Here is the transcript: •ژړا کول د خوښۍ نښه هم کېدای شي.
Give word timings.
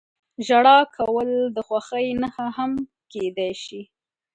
•ژړا 0.47 0.77
کول 0.95 1.29
د 1.55 1.57
خوښۍ 1.67 2.07
نښه 2.21 2.47
هم 2.57 2.71
کېدای 3.11 3.53
شي. 3.63 3.81